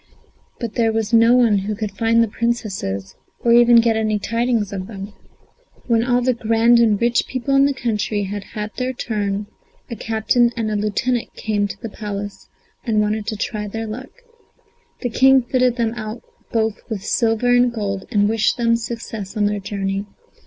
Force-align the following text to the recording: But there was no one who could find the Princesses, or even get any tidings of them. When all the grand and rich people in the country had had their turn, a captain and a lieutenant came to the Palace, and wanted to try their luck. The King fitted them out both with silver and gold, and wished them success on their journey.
But 0.59 0.73
there 0.73 0.91
was 0.91 1.13
no 1.13 1.35
one 1.35 1.59
who 1.59 1.75
could 1.75 1.91
find 1.91 2.23
the 2.23 2.27
Princesses, 2.27 3.13
or 3.41 3.53
even 3.53 3.75
get 3.81 3.95
any 3.95 4.17
tidings 4.17 4.73
of 4.73 4.87
them. 4.87 5.13
When 5.85 6.03
all 6.03 6.23
the 6.23 6.33
grand 6.33 6.79
and 6.79 6.99
rich 6.99 7.27
people 7.27 7.53
in 7.55 7.65
the 7.65 7.73
country 7.75 8.23
had 8.23 8.43
had 8.55 8.71
their 8.77 8.93
turn, 8.93 9.45
a 9.91 9.95
captain 9.95 10.49
and 10.57 10.71
a 10.71 10.75
lieutenant 10.75 11.35
came 11.35 11.67
to 11.67 11.79
the 11.79 11.87
Palace, 11.87 12.49
and 12.83 12.99
wanted 12.99 13.27
to 13.27 13.35
try 13.35 13.67
their 13.67 13.85
luck. 13.85 14.09
The 15.01 15.09
King 15.09 15.43
fitted 15.43 15.75
them 15.75 15.93
out 15.93 16.23
both 16.51 16.81
with 16.89 17.03
silver 17.05 17.53
and 17.55 17.71
gold, 17.71 18.05
and 18.11 18.27
wished 18.27 18.57
them 18.57 18.77
success 18.77 19.37
on 19.37 19.45
their 19.45 19.59
journey. 19.59 20.07